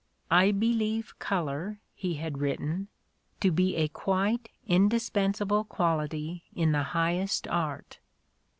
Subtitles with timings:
[0.31, 2.87] I believe colour," he had written,
[3.39, 7.99] to be a quite indis pensable quahty in the highest art.